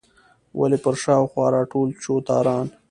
[0.59, 2.65] ولې پر شا او خوا راټول چوتاران.